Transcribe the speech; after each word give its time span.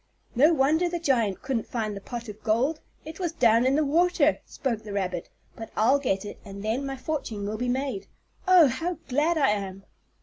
"No 0.33 0.51
wonder 0.51 0.89
the 0.89 0.97
giant 0.97 1.43
couldn't 1.43 1.67
find 1.67 1.95
the 1.95 2.01
pot 2.01 2.27
of 2.27 2.41
gold, 2.41 2.81
it 3.05 3.19
was 3.19 3.33
down 3.33 3.67
in 3.67 3.75
the 3.75 3.85
water," 3.85 4.39
spoke 4.47 4.81
the 4.81 4.93
rabbit. 4.93 5.29
"But 5.55 5.69
I'll 5.77 5.99
get 5.99 6.25
it, 6.25 6.39
and 6.43 6.63
then 6.65 6.87
my 6.87 6.97
fortune 6.97 7.45
will 7.45 7.59
be 7.59 7.69
made. 7.69 8.07
Oh, 8.47 8.65
how 8.67 8.97
glad 9.09 9.37
I 9.37 9.49
am!" 9.51 9.83